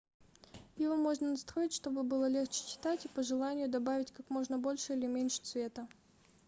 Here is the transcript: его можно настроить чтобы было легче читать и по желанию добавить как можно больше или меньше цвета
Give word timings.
его 0.77 0.95
можно 0.95 1.29
настроить 1.29 1.73
чтобы 1.73 2.01
было 2.01 2.25
легче 2.27 2.65
читать 2.67 3.05
и 3.05 3.09
по 3.09 3.21
желанию 3.21 3.69
добавить 3.69 4.09
как 4.09 4.27
можно 4.31 4.57
больше 4.57 4.93
или 4.95 5.05
меньше 5.05 5.43
цвета 5.43 5.87